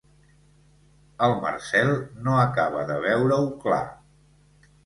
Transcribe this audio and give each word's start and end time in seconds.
El 1.27 1.35
Marcel 1.43 1.91
no 2.29 2.39
acaba 2.47 2.87
de 2.93 2.99
veure-ho 3.07 3.47
clar. 3.67 3.83